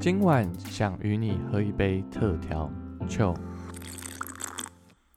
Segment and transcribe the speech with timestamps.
[0.00, 2.72] 今晚想与你喝一杯特调
[3.06, 3.34] 酒。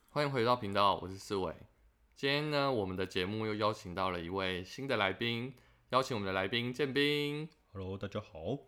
[0.09, 1.55] 欢迎回到频道，我是思伟。
[2.13, 5.53] 今天呢，我们的节目又邀请到了一位新的来宾，
[5.91, 7.47] 邀请我们的来宾建斌。
[7.71, 8.59] Hello，大家好。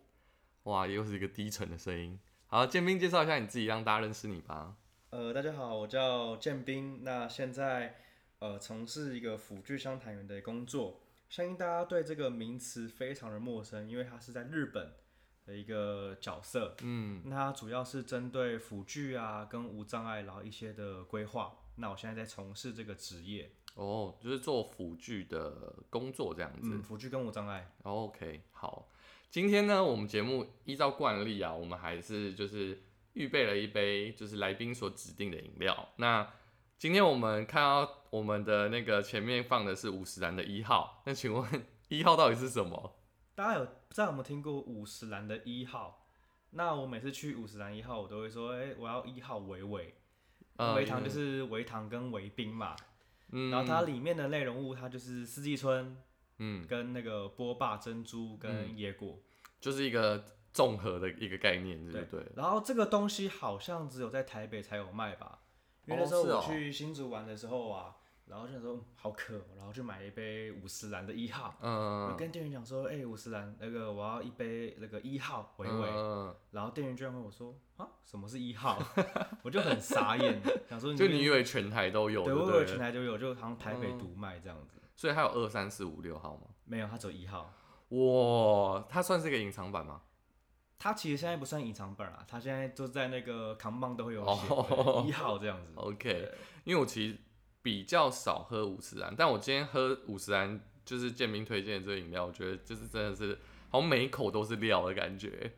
[0.62, 2.18] 哇，又是一个低沉的声音。
[2.46, 4.74] 好，建斌介绍一下你自己，让大家认识你吧。
[5.10, 7.00] 呃，大家好，我叫建斌。
[7.02, 7.94] 那现在
[8.38, 10.98] 呃从事一个辅具相谈员的工作，
[11.28, 14.94] 相信大家对这个名词非常的陌生，因为它是在日本
[15.46, 16.76] 的一个角色。
[16.82, 21.56] 嗯，那它主要是针对辅具啊跟无障碍然后一些的规划。
[21.76, 26.70] 那我现在在从事这个职业，哦，就是做辅具的工作这样子。
[26.72, 27.70] 嗯，辅具跟无障碍。
[27.82, 28.88] OK，好，
[29.30, 32.82] 今天呢，我们节目依照惯例啊，我们还是就是
[33.12, 35.90] 预备了一杯就是来宾所指定的饮料。
[35.96, 36.26] 那
[36.78, 42.96] 今天我们看到我们的那个前面放的是五十兰的一号，那请问 一号到底是什么？
[43.36, 46.06] 大家有不知道有没有听过五十岚的一号？
[46.50, 49.94] 那我每次去五十岚一号，我都会说，哎、我要一号维维。
[50.56, 52.74] 呃维糖就是维糖跟维冰嘛，
[53.30, 55.94] 嗯，然后它里面的内容物它就是四季春
[56.38, 59.20] 嗯，跟那个波霸珍珠跟椰果，
[59.60, 62.02] 就是一个综合的一个概念，对。
[62.04, 62.26] 不对？
[62.34, 65.40] 然后这个东西好像只有在台北才有卖吧，
[65.84, 66.42] 因为那时候哦是哦。
[66.42, 67.94] 我去新竹玩的时候啊，
[68.26, 78.78] 然后就想说嗯好渴，然后去买一杯五十兰的一号，我嗯，跟店员讲说，哎、五十兰那个我要一杯那个一号维维，嗯，然后店员居然问我说啊什么是一号，
[79.42, 84.80] 我就很傻眼，想说就你以为全台都有，对，我以为全台都有，就好像台北独卖这样子。
[84.96, 86.48] 所以它有二三四五六号吗？
[86.64, 87.52] 没有，它只有一号。
[87.90, 90.00] 哇，它算是一个隐藏版吗？
[90.78, 94.22] 它其实现在不算隐藏本啊，它现在就在那个扛棒都会有
[95.06, 95.72] 一号这样子。
[95.76, 96.32] OK，
[96.64, 97.16] 因为我其实
[97.66, 103.36] 比较少喝五十兰，但我今天喝五十兰就是建明推荐的这个饮料，我觉得就是真的是
[103.70, 105.52] 好像每一口都是料的感觉。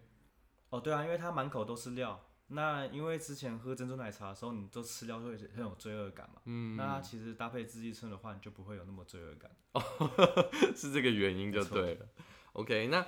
[0.70, 2.18] 哦，对啊，因为它满口都是料。
[2.46, 6.40] 那因为之前喝珍珠奶茶的时候，你都吃料会很有罪恶感嘛。
[6.46, 9.50] 嗯，那它其实搭配自己春的话，你就不会有那么罪恶感。
[9.74, 9.82] 哦
[10.74, 12.06] 是这个原因就对了。
[12.54, 13.06] OK，那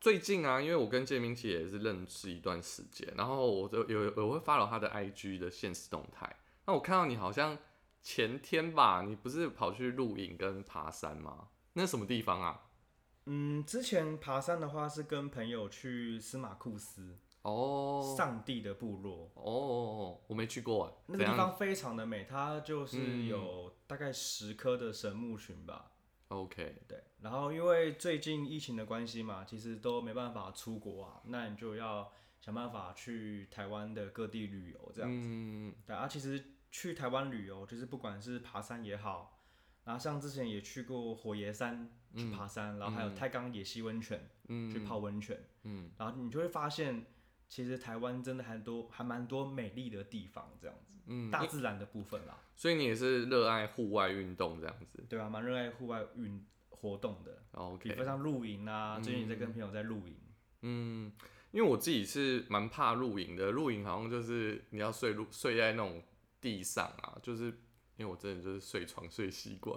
[0.00, 6.34] 最近啊，因为我跟建明其实也是认识一段时间，然后我就有我会 follow 他的 IG 的现实动态。
[6.64, 7.58] 那我看到你好像
[8.08, 11.48] 前天吧，你不是跑去露营跟爬山吗？
[11.74, 12.70] 那是什么地方啊？
[13.26, 25.92] 嗯，之前爬山的话是跟朋友去司马库斯哦上帝的部落，哦，我没去过哎，那个地方非常的美，它就是嗯有大概十棵的神木群吧。
[26.28, 32.10] OK，对，然后因为最近疫情的关系嘛，其实都没办法出国啊，那你就要
[32.40, 35.10] 想办法去台湾的各地旅游这样。
[35.12, 39.40] 嗯对啊，其实去台湾旅游，就是不管是爬山也好，
[39.84, 47.06] 然后像之前也去过火爷山去爬山，然后还有太钢野溪温泉、嗯去泡温泉，嗯，然后你就会发现，
[47.48, 57.32] 其实台湾真的还多还蛮多美丽的地方这样子，嗯大自然的部分啦，所以你也是热爱户外运动这样子对啊，蛮热爱户外运活动的。
[57.50, 60.16] 比？OK，如像露营啊，最近也在跟朋友在露营。
[60.62, 61.12] 嗯，
[61.50, 66.00] 因为我自己是蛮怕露营的，露营好像就是你要睡露睡在那种
[66.40, 67.46] 地上啊，就是
[67.96, 69.74] 因为我真的就是睡床睡习惯，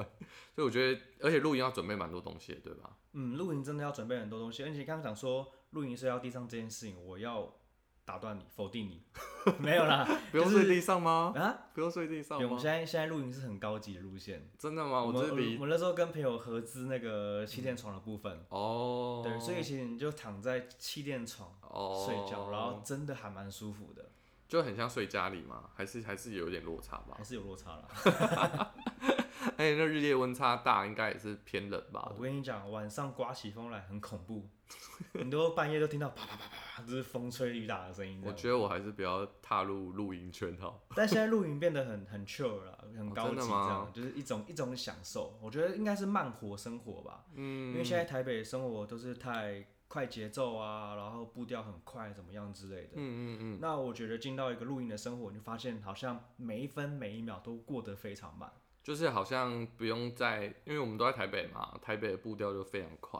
[0.55, 2.97] 所以我觉得，而且露营要准备蛮多东西的，对吧？
[3.13, 7.55] 嗯，露营真的要准备很多东西，而且刚刚讲说露营睡到地上这件事情，我要
[8.05, 9.03] 打断你，否定你，
[9.59, 11.33] 没有啦， 不用睡地上吗？
[11.35, 12.61] 啊，不用睡地上吗，我们吗？
[12.61, 14.49] 现在现在露营是很高级的路线。
[14.57, 15.01] 真的吗？
[15.03, 24.10] 我们我这里我们那时候跟朋友合资那个气垫床的部分，哦，对，所以其实你就躺在气垫床哦睡觉，然后真的还蛮舒服的，
[24.51, 27.23] 就很像睡家里嘛，还是还是有一点落差吧还？
[27.23, 27.87] 是有落差啦。
[29.55, 32.21] 而 且那日夜温差大，应该也是偏冷吧我？
[32.21, 34.49] 跟你讲，晚上刮起风来很恐怖，
[35.13, 36.43] 你都半夜都听到啪啪啪
[36.75, 38.21] 啪，就是风吹雨打的声音。
[38.25, 40.83] 我觉得我还是不要踏入露营圈好。
[40.93, 45.39] 但现在露营变得很很 chill 了，很高级这样，就是一种一种享受。
[45.41, 52.91] 我觉得应该是慢活生活吧，嗯因为现在台北生活都是太快节奏啊，然后步调很快，怎么样之类的。
[52.93, 58.49] 嗯嗯嗯，那我觉得进到一个录音的生活，你就发现好像每一分每一秒都过得非常慢。
[58.81, 63.19] 就是好像不用在，因为我们都在台北嘛，台北的步调就非常快，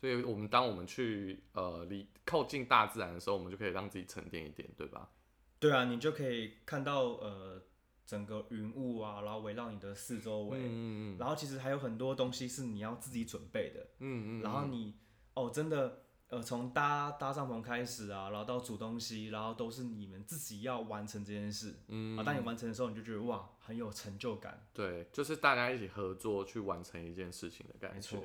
[0.00, 5.10] 所以我们当我们去呃离靠近大自然的时候，我们就可以让自己沉淀一点，对吧？
[5.58, 7.60] 对啊，你就可以看到呃
[8.06, 13.88] 整个云雾啊，然后围绕你的四周围，嗯嗯然后其实还有很多东西是你要自己准备的。
[13.98, 14.94] 嗯嗯，然后你
[15.36, 21.76] 哦，真的呃，从搭搭帐篷开始啊，然后到煮东西，然后都是你们自己要完成这件事。
[21.86, 24.66] 嗯啊，当你完成的时候，你就觉得哇，很有成就感。
[24.72, 28.22] 对，就是大家一起合作去完成一件事情的感觉没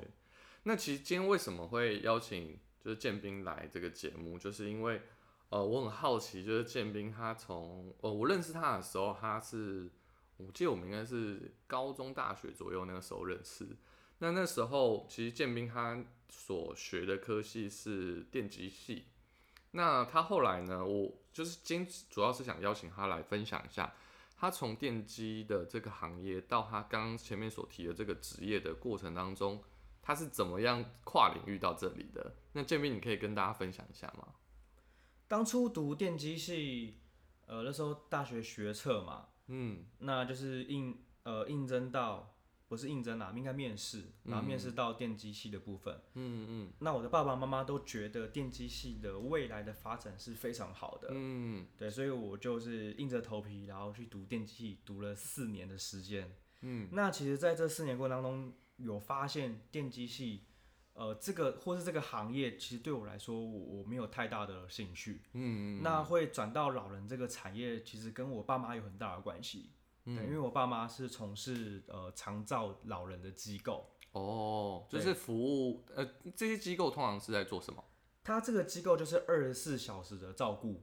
[0.64, 5.02] 那其实今天为什么会邀请就是建斌来这个节目，就是因为
[5.50, 9.88] 呃我很好奇，就是建斌他从呃我认识他的时候，他是
[10.38, 13.76] 我记得我们应该是高中大学左右那个时候认识。
[14.18, 19.04] 那那时候其实建斌他所学的科系是电机系。
[19.72, 20.82] 那他后来呢？
[20.84, 23.94] 我就是今主要是想邀请他来分享一下，
[24.36, 29.62] 他从电机的这个行业到他刚刚前面所提的这个职业的过程当中，
[30.00, 32.34] 他是怎么样跨领域到这里的？
[32.52, 34.28] 那建斌，你可以跟大家分享一下吗？
[35.28, 36.98] 当初读电机系，
[37.46, 42.31] 呃，那时候大学学测嘛，嗯，那就是应呃应征到。
[42.72, 45.94] 不是应征啊，应该面试，然后面试到电机系的部分。
[46.14, 46.72] 嗯嗯。
[46.78, 51.08] 那我的爸爸妈妈都觉得电机系的未来的发展是非常好的。
[51.10, 51.66] 嗯。
[51.76, 56.34] 对，所以我就是硬着头皮，然后去读电机系，读了四年的时间。
[56.62, 56.88] 嗯。
[56.92, 60.46] 那其实，在这四年过程当中，有发现电机系，
[60.94, 65.20] 呃，这个或是这个行业，其实对我来说，我我没有太大的兴趣。
[65.34, 65.82] 嗯嗯。
[65.82, 69.72] 那会转到老人这个产业，其实跟我爸妈有很大的关系。
[70.04, 73.88] 对，因为我爸妈是从事呃长照老人的机构。
[74.12, 76.06] 哦，就是服务呃
[76.36, 77.82] 这些机构通常是在做什么？
[78.22, 80.82] 他这个机构就是二十四小时的照顾。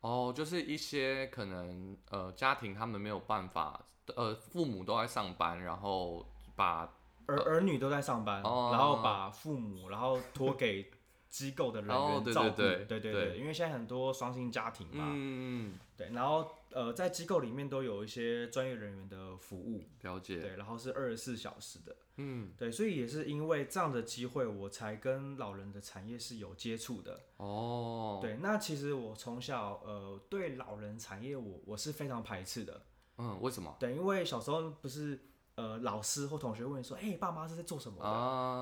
[0.00, 3.84] 哦，就是一些可能呃家庭他们没有办法
[4.14, 6.24] 呃父母都在上班，然后
[6.54, 6.94] 把
[7.26, 10.88] 儿儿女都在上班，然后把父母然后托给
[11.28, 16.48] 机构的人员照顾，对对对，因为现在很多双薪家庭嘛，嗯嗯，对，然后。
[16.74, 20.40] 呃，在机构里面都有一些专业人员的服务，了解。
[20.40, 27.20] 对，然后是二十四小时的，嗯，对，所以也是因为这样的机会，我才跟老人的产业是有接触的。
[27.36, 32.82] 哦，对，那其实我从小呃对老人产业我我是非常排斥的。
[33.18, 33.76] 嗯，为什么？
[33.78, 35.18] 对，因为小时候不是
[35.56, 38.08] 呃老师或同学问说，哎，爸妈是在做什么的？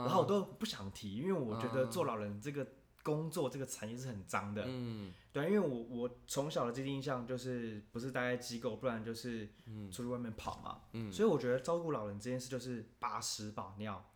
[0.06, 2.66] 然后我都不想提，因为我觉得做老人这个。
[3.10, 9.48] 工作这个产业是很脏的，嗯，对，因为我我从小的既定印象就是不是待在机构，不然就是
[9.90, 14.08] 出去外面跑嘛，嗯，所以我觉得照顾老人这件事就是把屎把尿，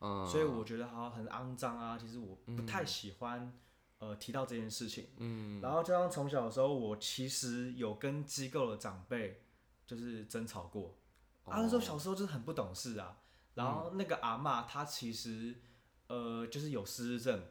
[0.00, 3.52] 嗯，所以我觉得好像很肮脏啊，其实我不太喜欢
[3.98, 9.42] 呃提到这件事情，嗯，然后加上从小的时候，我其实有跟机构的长辈
[9.86, 10.96] 就是争吵过，
[11.44, 13.18] 啊，那时候小时候就是很不懂事啊，
[13.52, 15.54] 然后那个阿妈她其实
[16.06, 17.42] 呃就是有失智症。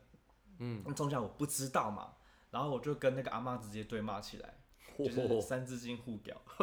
[0.59, 2.13] 嗯，那从小我不知道嘛，
[2.51, 4.53] 然后我就跟那个阿妈直接对骂起来，
[4.97, 6.39] 就是三字经互屌，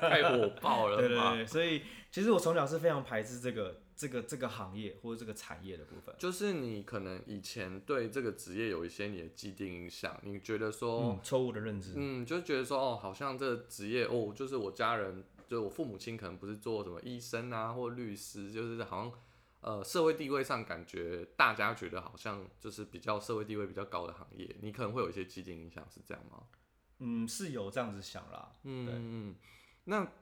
[0.00, 0.96] 太火爆了。
[1.00, 6.14] 对对对，所以其实我从小是非常排斥这个这个这个行业或者这个产业的部分。
[6.18, 19.12] 就是你可能以前对这个职业有一些你的既定印象，你觉得说错误的认知，嗯，就觉得说哦，好像这个职业哦，就是我家人，就我父母亲可能不是做什么医生啊或律师，就是好像。
[19.66, 26.44] 呃，社会地位上感觉大家觉得好像就是比较社会地位比较高的行业，你可能会有一些既定印象，是这样吗？
[27.00, 28.52] 嗯，是有这样子想啦。
[28.62, 29.36] 嗯嗯，
[29.82, 30.12] 那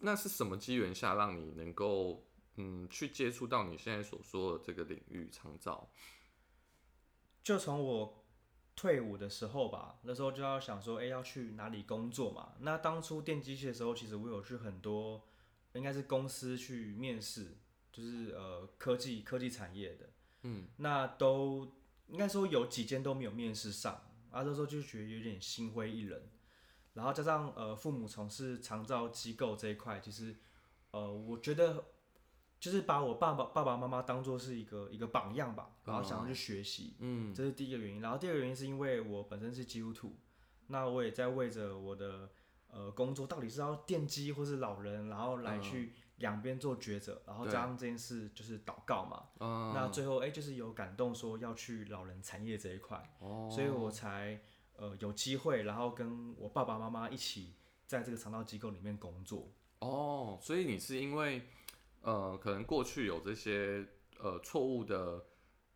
[0.00, 2.24] 那是什么机缘下让你能够
[2.56, 5.90] 嗯去接触到你现在所说的这个领域长照？
[7.42, 8.24] 就从我
[8.74, 12.54] 退伍的时候吧，那时候就要想说，哎，要去哪里工作嘛？
[12.60, 15.28] 那当初电机系的时候，其实我有去很多，
[15.74, 17.58] 应该是公司去面试。
[17.94, 20.10] 就是呃科技科技产业的，
[20.42, 21.76] 嗯，那都
[22.08, 23.94] 应该说有几间都没有面试上，
[24.32, 26.20] 啊，那时候就觉得有点心灰意冷，
[26.94, 30.34] 然后加上呃父母从事长照机构这一块，其实
[30.90, 31.84] 呃我觉得
[32.58, 40.16] 就是把我爸爸爸爸妈妈当做是一个一个榜样吧，然后想要去学习，嗯，这是第一个原因，然后第二个原因是因为我本身是基督徒，
[40.66, 42.28] 那我也在为着我的
[42.74, 45.92] 呃工作到底是要奠基或是老人，然后来去。
[46.18, 49.26] 两边做抉择，然后加上这件事就是祷告嘛，
[49.74, 53.02] 那最后哎就是有感动说要去老人产业这一块，
[53.50, 54.40] 所以我才
[54.76, 57.54] 呃有机会，然后跟我爸爸妈妈一起
[57.88, 59.50] 在这个肠道机构里面工作。
[59.80, 61.42] 哦，所以你是因为
[62.02, 63.84] 呃可能过去有这些
[64.20, 65.20] 呃错误的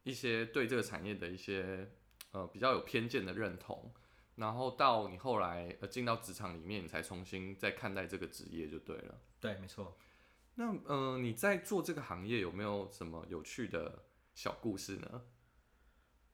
[0.05, 1.91] 一些对这个产业的一些
[2.31, 3.93] 呃比较有偏见的认同，
[4.39, 9.21] 然后到你后来呃进到职场里面，你才重新再看待这个职业就对了。
[9.41, 9.97] 对，没错。
[10.55, 14.05] 那嗯，你在做这个行业有没有什么有趣的
[14.35, 15.23] 小故事呢？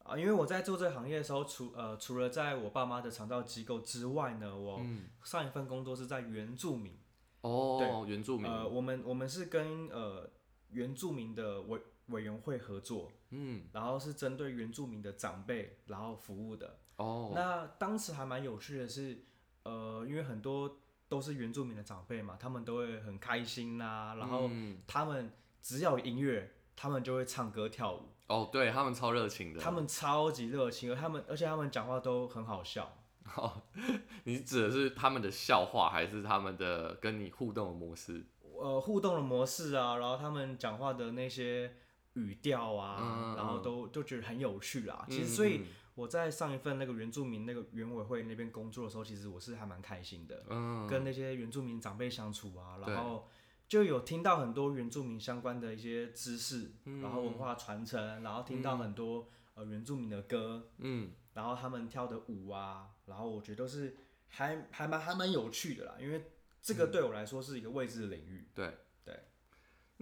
[0.04, 4.80] 啊，因为我在做这个行业的时候，除呃除了在我爸妈的肠道机构之外呢，我
[5.22, 6.98] 上一份工作是在原住民。
[7.40, 8.50] 哦，对，原住民。
[8.50, 10.30] 呃，我们我们是跟呃
[10.70, 16.78] 原住民的委委员会合作，嗯，然后是针对原住民的长辈然后服务的。
[16.96, 19.24] 哦，那当时还蛮有趣的是，
[19.64, 20.80] 呃，因为很多。
[21.06, 24.50] 都是原住民的长辈嘛，他们都会很开心呐，然后
[24.86, 25.30] 他们
[25.62, 28.00] 只要有音乐，他们就会唱歌跳舞。
[28.26, 29.60] 哦，对他们超热情的。
[29.60, 32.90] 他们超级热情，而他们而且他们讲话都很好笑。
[33.36, 33.62] 哦，
[34.24, 38.24] 你指的是他们的笑话，还是他们的跟你互动的模式？
[38.58, 41.76] 呃，互动的模式啊，然后他们讲话的那些
[42.14, 45.06] 语调啊，然后都都觉得很有趣啦。
[45.08, 45.62] 其实，所以
[45.94, 50.44] 我在上一份那个原住民那个原委会那边工作的时候，其实我是还蛮开心的。
[50.48, 53.28] 嗯，跟那些原住民长辈相处啊，然后
[53.68, 62.90] 就有听到很多原住民相关的一些知识，然后文化传承，然后听到很多呃原住民的歌，嗯，然后他们跳的舞啊。
[63.06, 63.96] 然后我觉得都是
[64.28, 66.30] 还还蛮还蛮有趣的啦，因为
[66.62, 68.48] 这个对我来说是一个未知的领域。
[68.54, 69.14] 对对。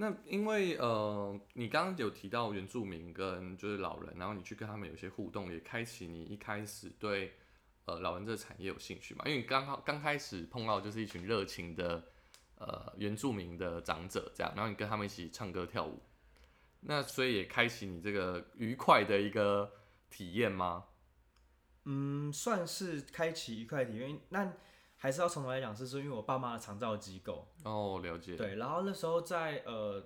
[0.03, 7.35] 那因为呃，你刚刚有提到原住民跟就是老人，然后你去跟他们有些互动，也开启你一开始对
[7.85, 9.25] 呃老人这个产业有兴趣嘛？
[9.27, 12.05] 因为你刚好刚开始碰到就是一群热情的
[12.57, 16.03] 呃原住民的长者这样，然后你跟他们一起唱歌跳舞，
[16.81, 19.73] 那所以也开启你这个愉快的一个
[20.11, 20.87] 体验吗？
[21.85, 24.53] 嗯，算是开启愉快体验，那
[25.03, 28.37] 还是要从头来讲，是说因为我爸妈的长照机构哦，了解。
[28.37, 30.01] 对，然后那时候在呃，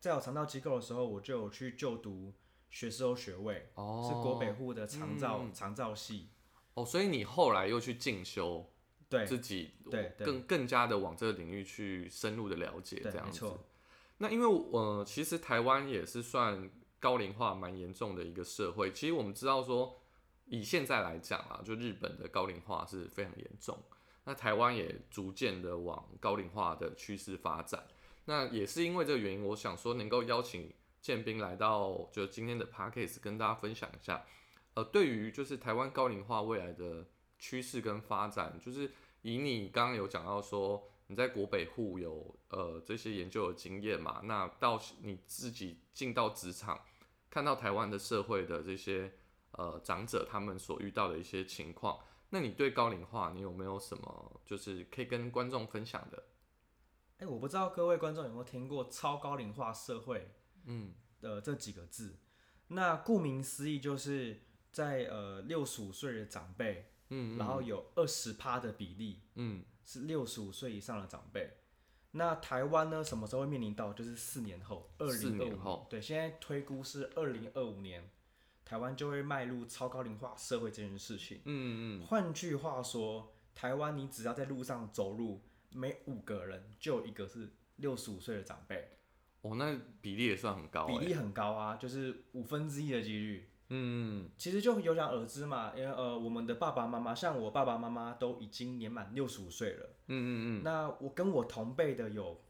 [0.00, 2.34] 在我长照机构的时候，我就有去就读
[2.68, 6.30] 学士后学位，哦，是国北户的长照长照系。
[6.74, 8.68] 哦，所以你后来又去进修，
[9.08, 13.48] 对，自己对更更加的往这个领域去深入的了解，这样子。
[14.18, 19.96] 那因为呃，其实台湾也是算高龄化蛮严重的一个社会，其实我们知道说。
[20.46, 23.78] 以现在来讲啊，就日本的高龄化是非常严重，
[24.24, 27.86] 那台湾也逐渐的往高龄化的趋势发展。
[28.26, 34.24] 那也是因为这个原因，我想说能够邀请建斌来到就今天的 p a c k a g e 跟大家分享一下，
[34.74, 37.06] 呃，对于就是台湾高龄化未来的
[37.38, 38.90] 趋势跟发展，就是
[39.22, 46.80] 以你刚刚有讲到说你在国北户有呃这些研究的经验嘛，那到你自己进到职场，
[47.28, 49.12] 看到台湾的社会的这些。
[49.54, 51.98] 呃，长者他们所遇到的一些情况，
[52.30, 56.24] 那你对高龄化，你有没有什么就是可以跟观众分享的？
[57.18, 60.30] 哎，我不知道各位观众有没有听过“超高龄化社会”
[60.64, 62.18] 嗯的这几个字。
[62.68, 71.50] 那顾名思义，就是在呃六十五岁的长辈，嗯，然后有二十趴的比例，嗯，是六十五岁以上的长辈。
[72.12, 73.92] 那台湾呢，什么时候会面临到？
[73.92, 75.86] 就是四年后，二零二五。
[75.90, 78.08] 对，现在推估是二零二五年。
[78.70, 81.40] 台湾就会迈入超高龄化社会这件事情。
[81.44, 82.06] 嗯嗯。
[82.06, 88.90] 换句话说，台湾你只要在路上走路，每五个人就有一个是六十五岁的长辈。
[89.40, 90.86] 哦，那比例也算很高。
[90.86, 93.50] 比例很高啊，就是五分之一的几率。
[93.70, 94.30] 嗯嗯。
[94.38, 99.86] 其实就有想而知嘛，因为呃，我们的爸爸妈妈，像我爸爸妈妈都已经年满六十五岁了。
[100.06, 100.62] 嗯嗯嗯。
[100.62, 102.40] 那我跟我同辈的有，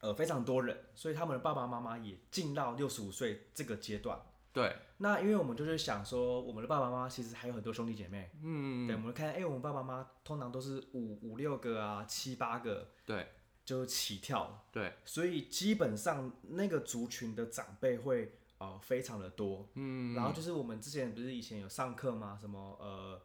[0.00, 4.20] 呃，非常多人，所以他们的爸爸妈妈也进到六十五岁这个阶段。
[4.52, 13.28] 对，那因为我们就是想说，我们的爸爸妈妈其实还有很多兄弟姐妹，嗯，对，我们看，哎，我们爸爸妈妈通常都是五五六个啊，七八个，对，
[13.64, 22.36] 就起跳，对，所以基本上那个族群的长辈会呃非常的多，嗯，然后就是我们之前不是以前有上课吗？
[22.40, 23.20] 什么呃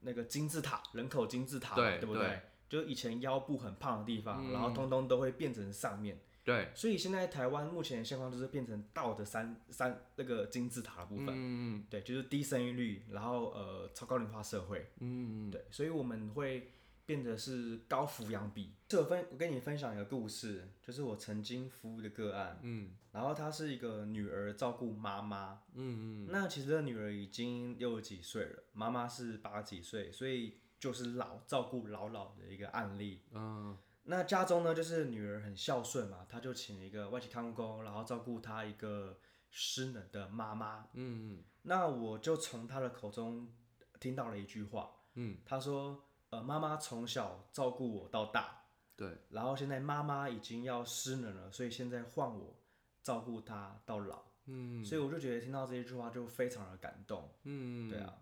[0.00, 2.40] 那个金字塔人口金字塔，对，对不对？
[2.68, 6.20] 就以前腰部很胖的地方，然后通通都会变成上面。
[6.44, 16.70] 对，所以现在台湾目前的现况就是变成倒的三三那个金字塔的部分，嗯对，就是低生育率，然后呃超高龄化社会，嗯对，所以我们会
[17.06, 18.74] 变得是高抚养比。
[18.86, 33.78] 这我分我跟你分享一个故事，就是我曾经服务的个案，嗯，然后她是一个女儿照顾妈妈，嗯嗯，那其实这女儿已经六十几岁了，妈妈是八十几岁，所以就是老照顾老老的一个案例，嗯。
[34.06, 39.18] 那家中呢，就是女儿很孝顺嘛，他就请了一个外籍看护工，然后照顾他一个
[39.50, 40.88] 失能的妈妈。
[40.92, 41.44] 嗯嗯。
[41.62, 43.50] 那我就从他的口中
[43.98, 52.54] 听到了一句话，嗯，他说：“呃，妈妈从小照顾我到大，对，然后现在妈妈已经要失能了，所以现在换我
[53.02, 54.84] 照顾她到老。”嗯。
[54.84, 57.32] 所以我就觉得听到这一句话就非常的感动。
[57.44, 57.88] 嗯。
[57.88, 58.18] 对啊。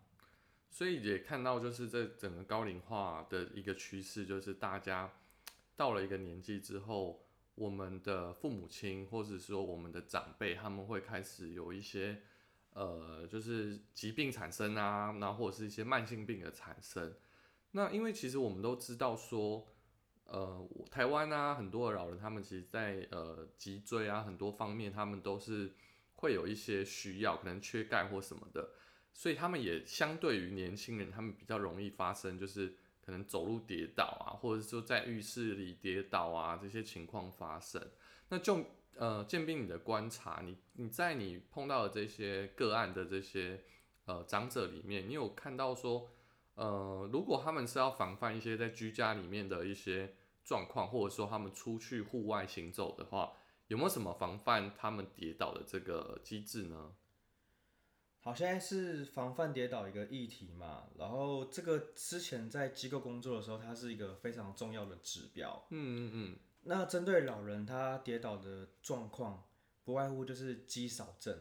[0.71, 5.11] 所以也看到就是这整个高龄化的一个趋势，就是大家。
[5.77, 7.25] 到了一个年纪之后，
[7.55, 12.23] 我们的父母亲或者说我们的长辈，他们会开始有一些
[12.75, 17.15] 呃，就是疾病产生啊，那或者是一些慢性病的产生。
[17.73, 19.67] 那因为其实我们都知道说，
[20.25, 25.73] 呃，台湾啊，很多的老人他们其实，在呃脊椎啊很多方面，他们都是
[26.17, 28.71] 会有一些需要，可能缺钙或什么的，
[29.13, 37.85] 所以他们也相对于年轻人，他们比较容易发生就是可能走路跌倒啊，或者说在浴室里跌倒啊这些情况发生。
[38.29, 38.65] 那就
[38.97, 43.65] 呃，建斌你的观察，你你在你碰到的这些个案的这些
[44.05, 46.09] 呃长者里面，你有看到说，
[46.55, 53.33] 呃，如果他们是要防范一些在居家里面的一些状况，或者说他们出去户外行走的话，
[53.69, 56.93] 有没有什么防范他们跌倒的这个机制呢？
[58.25, 65.67] 好，现在是防范跌倒一个议题嘛，然后这个之前在机构工作的时候，它是一个非常重要的指标。
[65.71, 69.43] 嗯嗯嗯，那针对老人他跌倒的状况，
[69.83, 71.37] 不外乎就是肌少症。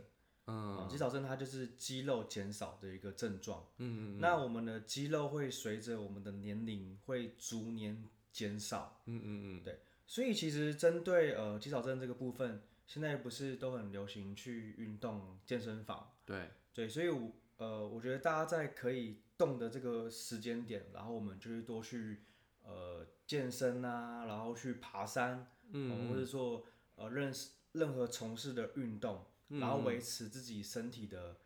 [0.48, 3.64] 嗯，肌少症它就是肌肉减少的一个症状。
[3.78, 9.04] 嗯嗯那我们的肌肉会随着我们的年龄会逐年减少。
[9.06, 9.80] 嗯嗯嗯，对。
[10.08, 16.12] 所以其实针对呃肌少症这个部分，现在不是都很流行去运动健身房？
[16.26, 16.50] 对。
[16.74, 22.24] 对，所以，我呃，我觉得大家在可以动的这个时间点，然后我们就是多去
[22.64, 31.38] 呃健身啊，然后去爬山，嗯，或者说呃认识任何从事的运动，然后维持自己身体的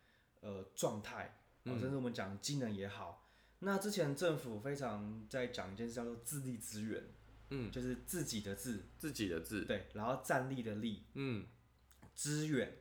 [0.41, 3.27] 呃状态，甚至我们讲技能也好。
[3.59, 7.03] 那之前政府非常在讲一件事叫做自立资源，
[7.49, 11.47] 嗯，就是自己的自，自己的自，对，然后站立的立，嗯，
[12.13, 12.77] 资源，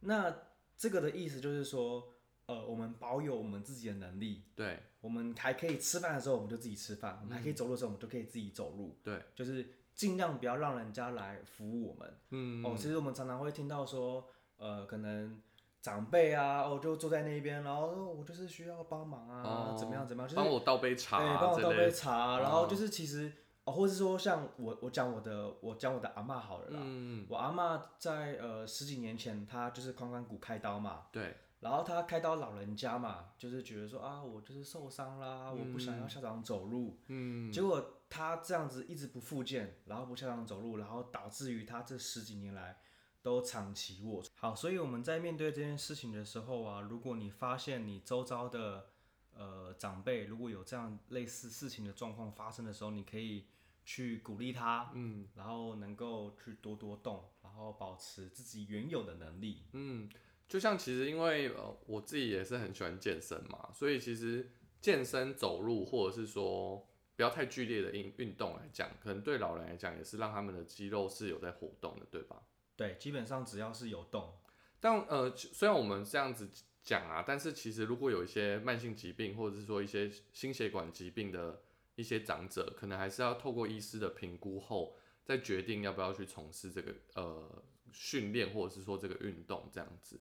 [0.00, 0.42] 那。
[0.76, 2.14] 这个的意思就是说，
[2.46, 12.14] 呃，我们保有我们自己的能力，对，我们还可以吃饭的时候，我们就自己吃饭；我们还可以走路的时候，我们就可以自己走路，对，就是尽量不要让人家来服务我们。
[12.30, 14.28] 嗯，哦，其实我们常常会听到说，
[14.58, 15.40] 呃，可能
[15.80, 23.32] 长辈啊，哦，就坐在那边，然后我就是需要帮忙啊，怎么样怎么样，帮我倒杯茶，对，帮我倒杯茶，然后就是其实。
[23.66, 26.78] 哦，或者是说像我，我讲我的，我讲我的阿妈好了啦。
[26.84, 31.08] 嗯我阿妈在呃十几年前，她就是髋关骨开刀嘛。
[31.10, 31.36] 对。
[31.58, 37.00] 然后她开刀老人家嘛，就是觉得说啊，我就是受伤啦，我不想要下床走路。
[37.08, 37.50] 嗯。
[37.50, 42.78] 结果她这样子一直不复健，然后不下床走路，然后导致于她这十几年来
[43.20, 44.32] 都长期卧床。
[44.36, 48.90] 好，所以我们在面对这件事情的时候啊，如果你发现你周遭的
[49.34, 53.48] 呃长辈如果有这样类似事情的状况发生的时候，你可以。
[53.88, 60.10] 去鼓励他，嗯，然后能够去多多动，然后保持自己原有的能力，嗯，
[60.48, 72.42] 就像其实因为呃我自己也是很喜欢健身嘛，所以其实健身走路或者是说不要太剧烈的运运动来讲，可能对老人来讲也是让他们的肌肉是有在活动的，对吧？
[72.74, 74.34] 对，基本上只要是有动，
[74.80, 76.50] 但呃虽然我们这样子
[76.82, 81.62] 讲啊，但是其实如果有一些慢性疾病或者是说一些心血管疾病的。
[81.96, 90.20] 一些长者可能还是要透过医师的评估后，再决定要不要去从事这个呃训练或者是说这个运动这样子。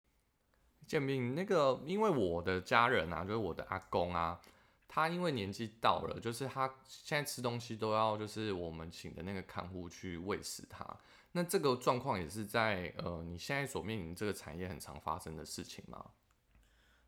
[0.86, 4.40] 建斌，那个因为我的家人啊，就是我的阿公啊，
[4.88, 10.86] 他因为年纪到了，就是他现在吃东西都要就是我们请的那个看护去喂食他。
[11.32, 16.12] 那这个状况也是在呃你现在所面临这个产业很常发生的事情吗？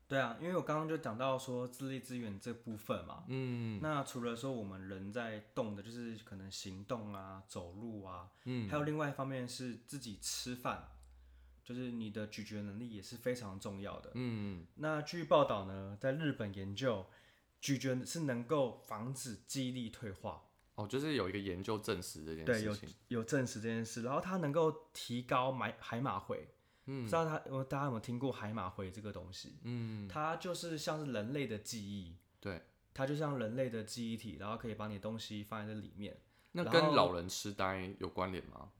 [0.08, 10.90] 对啊，因为我刚刚就讲到说自立资源这部分嘛，嗯，那除了说我们人在动的，就是可能行动啊、走路啊，嗯，还有另外一方面是自己吃饭，
[11.64, 17.04] 就是你的咀嚼能力也是非常重要的，嗯，那据报道呢，在日本研究，
[17.60, 20.44] 咀嚼是能够防止记忆力退化，
[20.76, 26.46] 哦，就是有一个研究证实这件事情，有有证实这件事，然后它能够提高海海马回。
[26.86, 29.58] 不知道他，大家有没有听过海马回这个东西？
[29.64, 32.62] 嗯，它就是像是人类的记忆，对，
[32.94, 36.16] 它就像人类的记忆体，然后可以把你东西放在这里面。
[36.52, 38.70] 那跟老人痴呆有关联吗？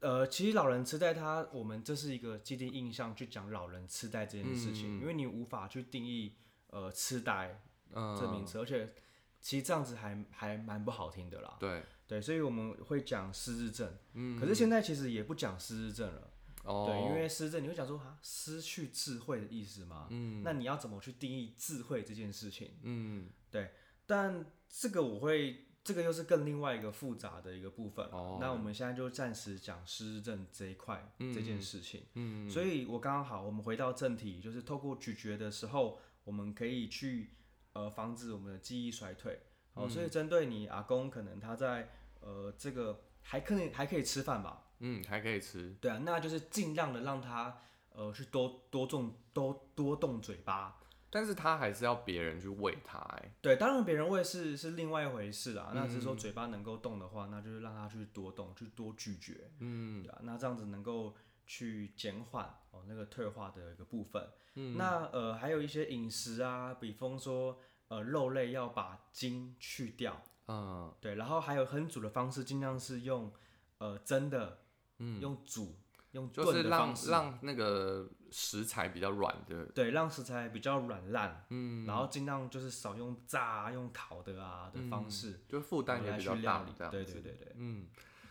[0.00, 6.34] 呃，其实老人痴呆，它我们这是一个既定印象去讲老人痴呆这件事情，因为你无法去定义
[6.66, 7.62] 呃痴呆
[7.94, 8.92] 这名词，而且
[9.40, 11.56] 其实这样子还还蛮不好听的啦。
[11.60, 16.30] 对对，所以我们会讲失智症，嗯，可是现在其实也不讲失智症了。
[16.64, 20.08] 对，因为失智，你会讲说啊，失去智慧的意思吗？
[20.10, 22.72] 嗯，那你要怎么去定义智慧这件事情？
[22.82, 23.70] 嗯，对，
[24.06, 28.06] 但这个我会，这个又是更另外一个复杂的一个部分。
[28.06, 32.04] 哦，那我们现在就暂时讲失智症这一块这件事情。
[32.14, 37.34] 嗯，所以我刚刚好，我们回到正题，就是透过咀嚼的时候，我们可以去
[37.74, 39.40] 呃防止我们的记忆衰退。
[39.74, 44.62] 哦，所以针对你阿公，可能他在呃这个还可能还可以吃饭吧？
[44.78, 45.74] 嗯，还可以吃。
[45.80, 47.58] 对啊，那就是尽量的让他，
[47.90, 50.78] 呃，去多多动多多动嘴巴，
[51.10, 53.34] 但是他还是要别人去喂他，哎。
[53.40, 55.72] 对，当然别人喂是是另外一回事啊。
[55.74, 59.50] 那只是说嘴巴能够动的话，那就是让他去多动，去多咀嚼。
[59.60, 64.28] 嗯，对啊，那这样子能够去减缓哦那个退化的一个部分。
[64.56, 67.58] 嗯，那呃还有一些饮食啊，比方说
[67.88, 70.94] 呃肉类要把筋去掉，嗯。
[71.00, 73.32] 对，然后还有烹煮的方式尽量是用
[73.78, 74.58] 呃蒸的，
[74.98, 75.76] 嗯，用煮
[76.12, 86.90] 用炖就是让的方式，让那个食材比较软的，对，让食材比较软烂，嗯，然后尽量就是少用炸啊、用烤的啊的方式，就负担也来比较大这样。
[86.90, 87.32] 子对对对。
[87.32, 87.52] 对。
[87.56, 87.86] 嗯，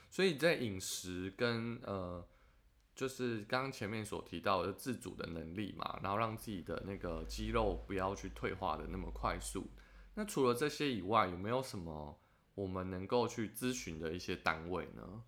[0.09, 2.25] 所以在饮食跟呃，
[2.95, 9.67] 就是刚刚前面所提到的自主的能力嘛，然后让自己的那个肌肉不要去退化的那么快速。
[10.15, 12.19] 那除了这些以外，有没有什么
[12.55, 15.23] 我们能够去咨询的一些单位呢？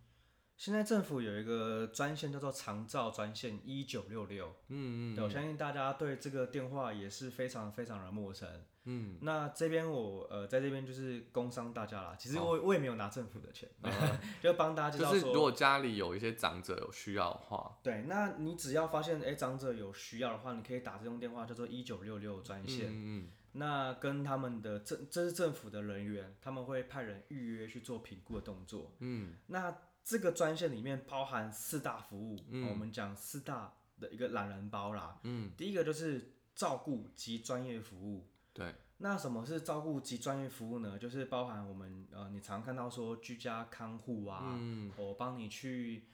[0.58, 8.48] 现在政府有一个专线叫做长照专线一九六六，嗯对，我相信大家对这个电话也是非常非常的陌生。
[8.88, 13.67] 嗯那这边我呃在这边就是工商大家啦，其实好我、我也没有拿政府的钱，
[14.41, 22.88] 就帮大家就是如果家里有一些长者有需要的话，对，那你只要发现哎、长者有需要的话，你可以打这通电话叫做一九六六专线。
[22.89, 28.91] 嗯嗯那跟他们的政，这是政府的人员，他们会派人预约去做评估的动作。
[29.00, 35.20] 嗯那这个专线里面包含四大服务，嗯我们讲四大的一个懒人包啦。
[35.24, 38.28] 嗯，第一个就是照顾及专业服务。
[38.54, 41.00] 对，那什么是照顾及专业服务呢？
[41.00, 46.06] 就是包含我们呃，你常看到说居家看护啊，嗯我帮你去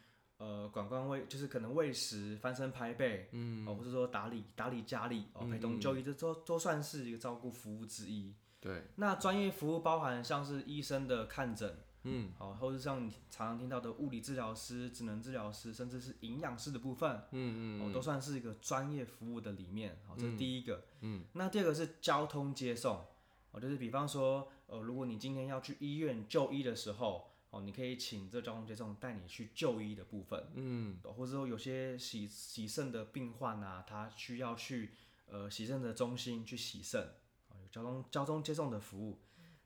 [0.41, 8.33] 呃管管喂，就是可能喂食、翻身拍背，嗯哦，或者说打理打理家里哦，陪同就医，这都都算是一个照顾服务之一。
[8.59, 19.99] 对，那专业服务包含像是医生的看诊，嗯好、或者像你常常听到的物理治疗师、职能治疗师，甚至是营养师的部分，嗯哦，都算是一个专业服务的里面。
[20.07, 20.83] 好、这是第一个。
[21.01, 23.05] 嗯，那第二个是交通接送，
[23.51, 30.97] 哦，就是比方说，呃，如果你今天要去医院就医的时候，哦，你可以请这交通接送带你去就医的部分，嗯。
[31.03, 34.93] 哦或者说有些洗洗肾的病患啊，他需要去
[35.27, 37.01] 呃洗肾的中心去洗肾，
[37.49, 39.19] 哦，有交通交通接送的服务。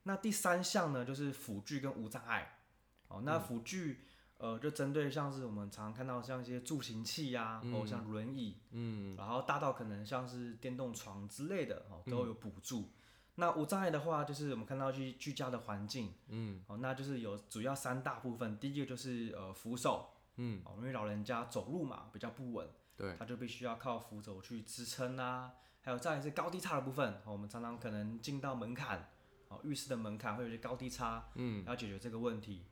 [0.04, 2.60] 那第三项呢，就是辅具跟无障碍。
[3.08, 4.00] 哦，那辅具、
[4.40, 9.16] 呃，就针对像是我们常常看到像一些助行器呀、或像轮椅，嗯。
[9.16, 12.90] 然后大到可能像是电动床之类的，哦，都有补助。
[13.36, 18.58] 那无障碍的话，就是我们看到居居家的环境，嗯哦，那就是有主要三大部分。
[18.58, 25.54] 第一个就是呃扶手，嗯，哦，因为老人家走路嘛比较不稳，对，他就必须要靠扶手去支撑啊。
[25.82, 29.12] 还有再来是高低差的部分，哦我们常常可能进到门槛，
[29.50, 32.66] 哦，浴室的门槛会有一些高低差，嗯要解决这个问题。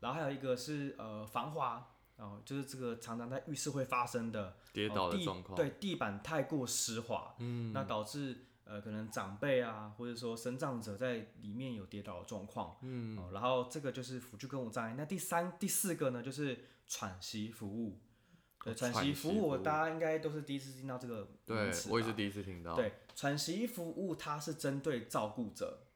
[0.00, 13.18] 然后还有一个是呃防滑，哦，就是这个常常在浴室会发生的跌倒的状况，对，地板太过湿滑，嗯那导致呃可能长辈啊，或者说生长者在里面有跌倒的状况，嗯。
[13.18, 14.94] 哦，然后这个就是辅助跟我障碍。
[14.96, 16.56] 那第三、第四个呢，就是
[16.86, 17.98] 喘息服务。
[18.62, 25.86] 对，哦喘喘息息服务，大家应该都是第一次听到这个名词吧我也是第一次听到，，对，喘息服务它是针对照顾者，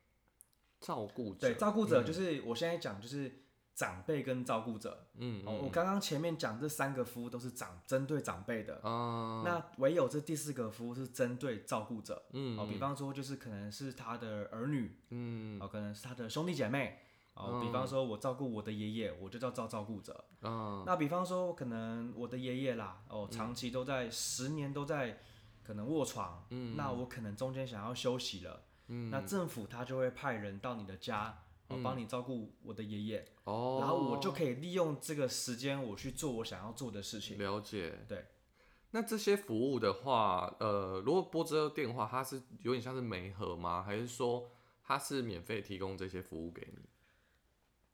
[0.81, 3.44] 照顾者，对，照顾者就是、我现在讲就是
[3.75, 5.07] 长辈跟照顾者。
[5.17, 12.23] 嗯哦，我刚刚前面讲这三个服务都是长针对长辈的，啊，那唯有这第四个服务是针对照顾者。
[12.33, 17.01] 嗯哦，比方说就是可能是他的儿女，嗯哦，可能是他的兄弟姐妹。
[17.35, 20.25] 哦，比方说我照顾我的爷爷，我就叫照照顾者。
[20.41, 25.19] 啊那比方说可能我的爷爷啦，哦，长期都在十年都在
[25.65, 31.43] 可能卧床，嗯那我可能中间想要休息了，嗯那政府他就会派人到你的家，
[31.75, 37.39] 哦，帮你照顾我的爷爷，哦，然后我就可以利用这个时间我去做我想要做的事情。
[37.39, 38.25] 了解，对。
[38.91, 43.83] 那这些服务的话，呃，如果拨这个电话，它是有点像是媒合吗？
[43.83, 44.49] 还是说
[44.85, 46.83] 它是免费提供这些服务给你？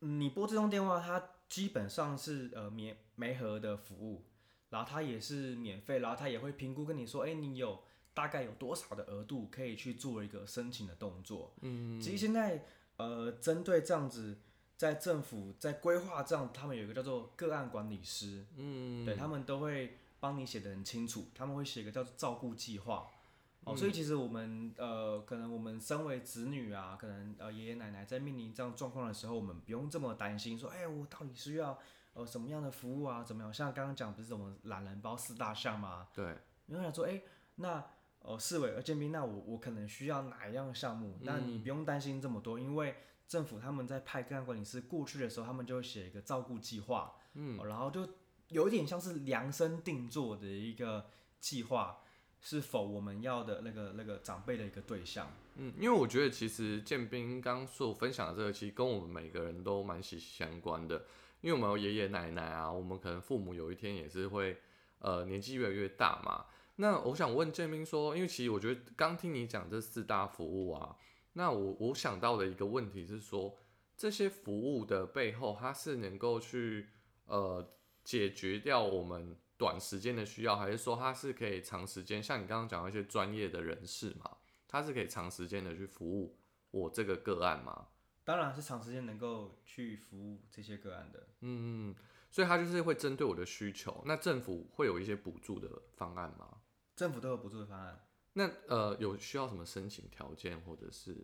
[0.03, 4.27] 嗯你拨这通电话，它基本上是呃免没合的服务，
[4.69, 11.55] 然后它也是免费，然后它也会评估跟你说，哎、你有大概有多少的额度可以去做一个申请的动作。
[11.63, 12.65] 嗯，其实现在
[13.01, 14.37] 呃针对这样子，
[14.77, 23.09] 在政府在规划这样，他们有一个叫做个案管理师，嗯，对他们都会帮你写的很清楚，他们会写一个叫做照顾计划。
[23.11, 23.17] 嗯
[23.65, 31.79] 哦，所以其实我们呃，可能我们身为子女啊，可能呃爷爷奶奶在面临这样状况的时候，我们不用这么担心，说，哎、我到底需要
[32.15, 33.23] 呃什么样的服务啊？
[33.23, 33.53] 怎么样？
[33.53, 36.09] 像刚刚讲不是什么懒人包四大项吗？
[36.15, 37.21] 对，你会想说，哎、
[37.57, 37.85] 那
[38.23, 41.19] 呃市委呃建兵，那我我可能需要哪一样项目？
[41.23, 42.95] 那你不用担心这么多，因为
[43.27, 48.09] 政府他们在派个案管理师过去的时候，他们就会写一个照顾计划，嗯、然后就
[48.49, 51.07] 有一点像是量身定做的一个
[51.39, 52.03] 计划，
[52.41, 55.31] 是否我们要的那个那个长辈的一个对象。
[55.57, 61.05] 嗯，因为我觉得其实建斌刚所分享的这个，其实跟我们每个人都蛮息息相关的。
[61.41, 64.59] 因为我们有爷爷奶奶啊，我们可能父母有一天也是会
[64.99, 66.45] 呃年纪越来越大嘛。
[66.81, 70.97] 那我想问建斌说，因为其实我觉得刚听你讲这四大服务啊，
[71.35, 73.55] 那我我想到的一个问题是说，
[73.99, 76.89] 这些服务的背后，它是能够去
[77.27, 82.23] 呃解决掉我们短时间的需要，还是说它是可以长时间？
[82.23, 86.39] 像你刚刚讲到一些专业的人士嘛，它是可以长时间的去服务
[86.71, 87.89] 我这个个案吗？
[88.25, 91.29] 当然是长时间能够去服务这些个案的。
[91.41, 91.95] 嗯，
[92.31, 94.03] 所以它就是会针对我的需求。
[94.07, 96.57] 那政府会有一些补助的方案吗？
[97.01, 97.99] 政府都有补助的方案。
[98.35, 101.17] 那呃，有需要什么申请条件或者是？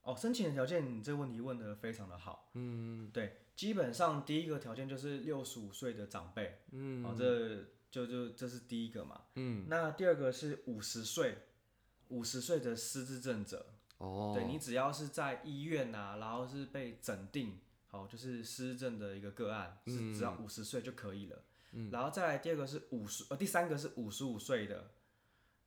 [0.00, 2.50] 哦，申请的条件，你这个问题问的非常的好。
[2.54, 6.62] 嗯，对，基本上第一个条件就是六十五岁的长辈。
[6.72, 9.24] 嗯，哦，这就就这是第一个嘛。
[9.34, 11.36] 嗯，那第二个是五十岁，
[12.08, 13.74] 五十岁的失智症者。
[13.98, 21.44] 哦，对你只要是在医院呐，然后是被诊定，好，就是失智症的一个个案，是只要五十岁就可以了。
[21.72, 24.90] 嗯，然后再来第二个是五十，呃，第三个是五十五岁的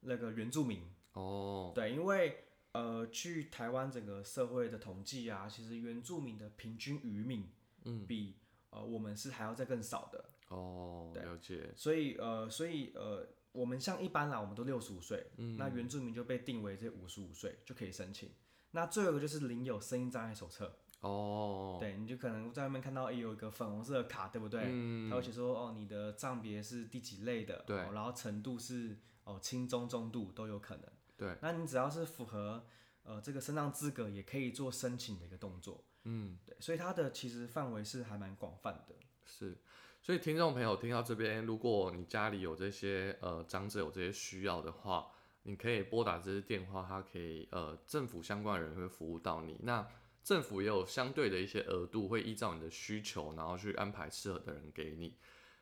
[0.06, 0.82] 那个原住民。
[1.14, 7.50] 哦，对，因为呃，据台湾整个社会的统计啊，其实原住民的平均余命，
[7.86, 8.38] 嗯，比
[8.70, 10.26] 呃我们是还要再更少的。
[10.50, 11.72] 哦，了解。
[11.76, 13.28] 所以呃，所以呃。
[13.54, 15.28] 我们像一般啦，我们都六十五岁，
[15.60, 18.32] 那原住民就被定为这五十五岁就可以申请。
[18.72, 20.76] 那最后一个就是领有声音障碍手册。
[21.02, 24.64] 哦，对，你就可能在外面看到有一个粉红色的卡，对不对？
[24.66, 25.08] 嗯。
[25.08, 27.64] 他会写说，哦，你的障别是第几类的？
[27.68, 27.78] 对。
[27.78, 30.86] 然后程度是哦轻中中度都有可能。
[31.18, 31.36] 对。
[31.42, 32.66] 那你只要是符合
[33.04, 35.84] 呃这个身障资格，也可以做申请的一个动作。
[36.04, 36.38] 嗯。
[36.46, 38.96] 对，所以它的其实范围是还蛮广泛的。
[39.26, 39.58] 是。
[40.02, 45.10] 所以，听众朋友听到这边，如果你家里有这些呃长者有这些需要的话，
[45.44, 49.58] 你可以拨打这些电话，它可以呃政府相关的人会服务到你。
[49.64, 49.88] 那
[50.22, 55.18] 政府也有相对的一些额度，会依照你的需求，然后去安排适合的人给你。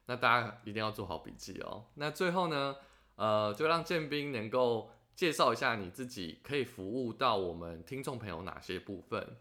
[0.08, 1.86] 那大家一定要做好笔记哦。
[1.94, 2.76] 那最后呢，
[3.22, 9.38] 呃，就让建斌能够介绍一下你自己，可以服务到我们听众朋友哪些部分。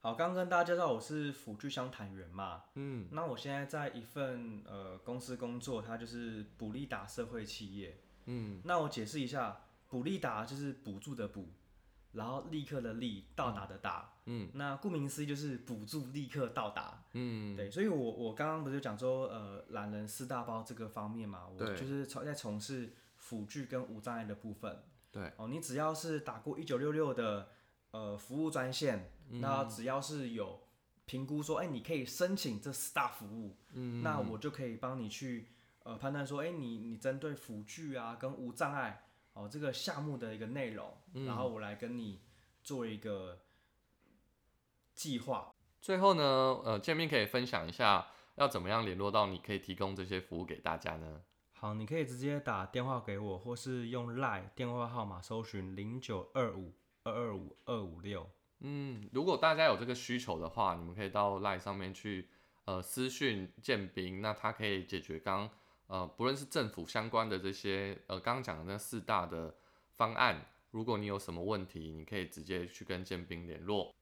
[0.00, 11.48] 好，刚刚跟大家介绍我是辅具箱谈员嘛，嗯，那我现在在一份呃公司工作，它就是补利达社会企业，嗯，那我解释一下，补利达就是补助的补，
[12.12, 27.48] 然后立刻的立，到达的达，嗯，那顾名思义就是补助立刻到达，嗯，对，所以我我刚刚不是讲说呃懒人四大包这个方面嘛，我就是从在从事辅具跟无障碍的部分，对，哦，你只要是打过一九六六的。
[27.92, 30.60] 呃，服务专线，那只要是有
[31.06, 33.56] 评估说，哎，你可以申请这四大服务，
[34.04, 35.48] 那我就可以帮你去
[35.82, 39.02] 呃判断说，哎，你你针对辅具啊跟无障碍
[39.40, 42.20] 哦这个项目的一个内容，然后我来跟你
[42.62, 43.40] 做一个
[44.94, 45.52] 计划。
[45.80, 46.22] 最后呢，
[46.64, 51.22] 呃，见面可以分享一下要怎么样联络到你，可以提供这些服务给大家呢？
[51.52, 56.74] 好，你可以直接打电话给我，或是用 Line 电话号码搜寻零九二五。
[57.02, 62.28] 二二五二五六，嗯，如果大家有这个需求的话，你们可以到 LINE 上面去，
[62.66, 65.48] 呃，私讯建斌，那他可以解决刚，
[65.90, 69.52] 呃，不论是政府相关的这些，呃，刚刚讲的那四大的
[69.90, 73.92] 方案，如果你有什么问题，你可以直接去跟建兵联络。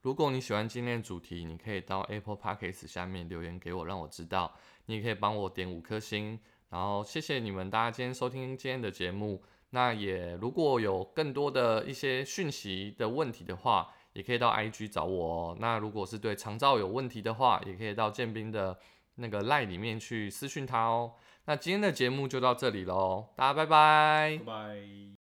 [0.00, 4.54] 如果你喜欢今天的主题，你可以到 Apple Podcast 下面留言给我，让我知道。
[4.86, 9.44] 你也可以帮我点五颗星，然后谢谢你们大家今天收听今天的节目。
[9.68, 15.56] 那也如果有更多的一些讯息的问题的话，也可以到 IG 找我哦。
[15.60, 18.78] 那如果是对长照有问题的话，也可以到建兵的
[19.16, 21.12] 那个 line 里面去私讯他哦。
[21.46, 24.38] 那今天的节目就到这里喽，大家拜拜。
[24.38, 25.23] 拜拜。